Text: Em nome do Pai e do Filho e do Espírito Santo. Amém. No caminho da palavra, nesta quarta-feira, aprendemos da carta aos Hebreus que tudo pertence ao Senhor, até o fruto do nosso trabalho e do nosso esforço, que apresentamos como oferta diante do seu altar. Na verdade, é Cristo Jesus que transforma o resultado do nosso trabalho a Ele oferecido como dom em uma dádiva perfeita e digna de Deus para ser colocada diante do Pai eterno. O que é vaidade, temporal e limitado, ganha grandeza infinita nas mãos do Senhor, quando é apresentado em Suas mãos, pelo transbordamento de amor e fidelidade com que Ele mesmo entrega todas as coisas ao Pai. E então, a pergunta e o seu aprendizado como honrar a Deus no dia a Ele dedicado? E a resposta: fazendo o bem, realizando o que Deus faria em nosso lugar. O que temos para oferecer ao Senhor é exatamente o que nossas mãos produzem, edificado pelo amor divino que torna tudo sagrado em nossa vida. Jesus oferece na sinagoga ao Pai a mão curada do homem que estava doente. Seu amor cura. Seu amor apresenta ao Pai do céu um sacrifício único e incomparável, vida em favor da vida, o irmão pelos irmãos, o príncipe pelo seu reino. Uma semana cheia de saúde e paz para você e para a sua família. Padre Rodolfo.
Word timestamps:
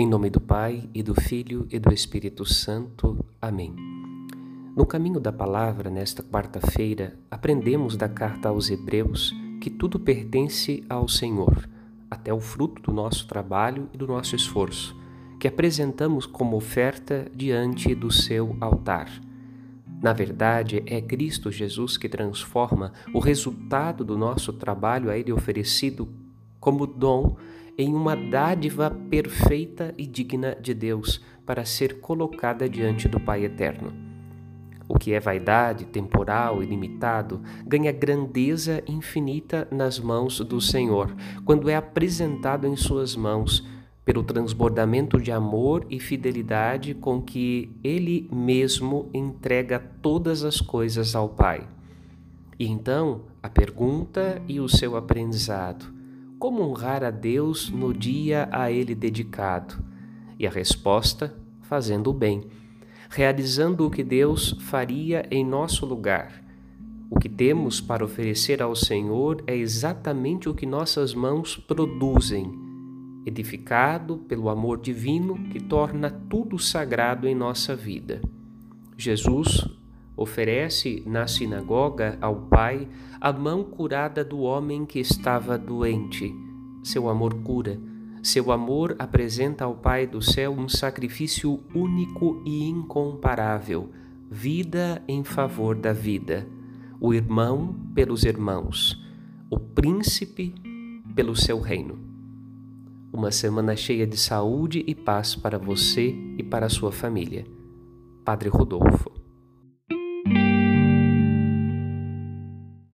Em 0.00 0.06
nome 0.06 0.30
do 0.30 0.40
Pai 0.40 0.88
e 0.94 1.02
do 1.02 1.12
Filho 1.12 1.66
e 1.72 1.76
do 1.80 1.92
Espírito 1.92 2.44
Santo. 2.44 3.18
Amém. 3.42 3.74
No 4.76 4.86
caminho 4.86 5.18
da 5.18 5.32
palavra, 5.32 5.90
nesta 5.90 6.22
quarta-feira, 6.22 7.18
aprendemos 7.28 7.96
da 7.96 8.08
carta 8.08 8.48
aos 8.48 8.70
Hebreus 8.70 9.34
que 9.60 9.68
tudo 9.68 9.98
pertence 9.98 10.84
ao 10.88 11.08
Senhor, 11.08 11.68
até 12.08 12.32
o 12.32 12.38
fruto 12.38 12.80
do 12.80 12.92
nosso 12.92 13.26
trabalho 13.26 13.88
e 13.92 13.98
do 13.98 14.06
nosso 14.06 14.36
esforço, 14.36 14.96
que 15.36 15.48
apresentamos 15.48 16.26
como 16.26 16.56
oferta 16.56 17.28
diante 17.34 17.92
do 17.92 18.08
seu 18.08 18.56
altar. 18.60 19.10
Na 20.00 20.12
verdade, 20.12 20.80
é 20.86 21.00
Cristo 21.00 21.50
Jesus 21.50 21.96
que 21.96 22.08
transforma 22.08 22.92
o 23.12 23.18
resultado 23.18 24.04
do 24.04 24.16
nosso 24.16 24.52
trabalho 24.52 25.10
a 25.10 25.18
Ele 25.18 25.32
oferecido 25.32 26.08
como 26.60 26.86
dom 26.86 27.36
em 27.78 27.94
uma 27.94 28.16
dádiva 28.16 28.90
perfeita 29.08 29.94
e 29.96 30.04
digna 30.04 30.56
de 30.60 30.74
Deus 30.74 31.22
para 31.46 31.64
ser 31.64 32.00
colocada 32.00 32.68
diante 32.68 33.08
do 33.08 33.20
Pai 33.20 33.44
eterno. 33.44 33.92
O 34.88 34.98
que 34.98 35.12
é 35.12 35.20
vaidade, 35.20 35.84
temporal 35.84 36.60
e 36.60 36.66
limitado, 36.66 37.40
ganha 37.64 37.92
grandeza 37.92 38.82
infinita 38.88 39.68
nas 39.70 40.00
mãos 40.00 40.40
do 40.40 40.60
Senhor, 40.60 41.14
quando 41.44 41.68
é 41.68 41.76
apresentado 41.76 42.66
em 42.66 42.74
Suas 42.74 43.14
mãos, 43.14 43.64
pelo 44.04 44.24
transbordamento 44.24 45.20
de 45.20 45.30
amor 45.30 45.86
e 45.88 46.00
fidelidade 46.00 46.94
com 46.94 47.22
que 47.22 47.70
Ele 47.84 48.28
mesmo 48.32 49.08
entrega 49.14 49.78
todas 49.78 50.42
as 50.42 50.60
coisas 50.60 51.14
ao 51.14 51.28
Pai. 51.28 51.68
E 52.58 52.66
então, 52.66 53.26
a 53.40 53.48
pergunta 53.48 54.42
e 54.48 54.58
o 54.58 54.68
seu 54.68 54.96
aprendizado 54.96 55.97
como 56.38 56.62
honrar 56.62 57.02
a 57.02 57.10
Deus 57.10 57.68
no 57.68 57.92
dia 57.92 58.48
a 58.52 58.70
Ele 58.70 58.94
dedicado? 58.94 59.74
E 60.38 60.46
a 60.46 60.50
resposta: 60.50 61.34
fazendo 61.62 62.10
o 62.10 62.12
bem, 62.12 62.44
realizando 63.10 63.86
o 63.86 63.90
que 63.90 64.04
Deus 64.04 64.56
faria 64.60 65.26
em 65.30 65.44
nosso 65.44 65.84
lugar. 65.84 66.44
O 67.10 67.18
que 67.18 67.28
temos 67.28 67.80
para 67.80 68.04
oferecer 68.04 68.62
ao 68.62 68.76
Senhor 68.76 69.42
é 69.46 69.56
exatamente 69.56 70.48
o 70.48 70.54
que 70.54 70.66
nossas 70.66 71.14
mãos 71.14 71.56
produzem, 71.56 72.52
edificado 73.24 74.18
pelo 74.18 74.48
amor 74.48 74.78
divino 74.78 75.38
que 75.50 75.58
torna 75.58 76.10
tudo 76.10 76.58
sagrado 76.58 77.26
em 77.26 77.34
nossa 77.34 77.74
vida. 77.74 78.20
Jesus 78.96 79.66
oferece 80.18 81.02
na 81.06 81.26
sinagoga 81.26 82.18
ao 82.20 82.42
Pai 82.42 82.88
a 83.20 83.32
mão 83.32 83.62
curada 83.62 84.24
do 84.24 84.40
homem 84.40 84.84
que 84.84 84.98
estava 84.98 85.56
doente. 85.56 86.34
Seu 86.82 87.08
amor 87.08 87.34
cura. 87.42 87.80
Seu 88.22 88.50
amor 88.50 88.96
apresenta 88.98 89.64
ao 89.64 89.76
Pai 89.76 90.06
do 90.06 90.20
céu 90.20 90.52
um 90.52 90.68
sacrifício 90.68 91.60
único 91.72 92.42
e 92.44 92.68
incomparável, 92.68 93.90
vida 94.28 95.02
em 95.06 95.22
favor 95.22 95.76
da 95.76 95.92
vida, 95.92 96.46
o 97.00 97.14
irmão 97.14 97.74
pelos 97.94 98.24
irmãos, 98.24 99.00
o 99.48 99.58
príncipe 99.58 100.52
pelo 101.14 101.36
seu 101.36 101.60
reino. 101.60 101.98
Uma 103.12 103.30
semana 103.30 103.74
cheia 103.76 104.06
de 104.06 104.16
saúde 104.16 104.84
e 104.86 104.94
paz 104.94 105.34
para 105.34 105.58
você 105.58 106.14
e 106.36 106.42
para 106.42 106.66
a 106.66 106.70
sua 106.70 106.92
família. 106.92 107.46
Padre 108.24 108.48
Rodolfo. 108.50 109.17